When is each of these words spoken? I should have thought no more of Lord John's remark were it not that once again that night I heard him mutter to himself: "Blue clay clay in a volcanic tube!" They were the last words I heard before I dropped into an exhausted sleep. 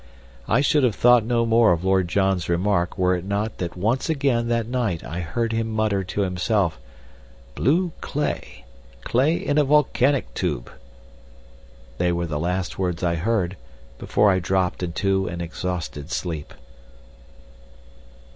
I 0.47 0.61
should 0.61 0.83
have 0.83 0.95
thought 0.95 1.23
no 1.23 1.45
more 1.45 1.71
of 1.71 1.83
Lord 1.85 2.07
John's 2.07 2.49
remark 2.49 2.97
were 2.97 3.15
it 3.15 3.23
not 3.23 3.59
that 3.59 3.77
once 3.77 4.09
again 4.09 4.47
that 4.47 4.65
night 4.65 5.03
I 5.03 5.19
heard 5.19 5.51
him 5.53 5.69
mutter 5.69 6.03
to 6.03 6.21
himself: 6.21 6.79
"Blue 7.53 7.91
clay 8.01 8.65
clay 9.03 9.35
in 9.35 9.59
a 9.59 9.63
volcanic 9.63 10.33
tube!" 10.33 10.71
They 11.99 12.11
were 12.11 12.25
the 12.25 12.39
last 12.39 12.79
words 12.79 13.03
I 13.03 13.13
heard 13.13 13.57
before 13.99 14.31
I 14.31 14.39
dropped 14.39 14.81
into 14.81 15.27
an 15.27 15.39
exhausted 15.39 16.09
sleep. 16.09 16.55